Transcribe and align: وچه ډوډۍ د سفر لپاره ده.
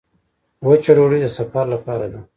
وچه 0.67 0.91
ډوډۍ 0.97 1.19
د 1.23 1.27
سفر 1.37 1.65
لپاره 1.73 2.05
ده. 2.13 2.19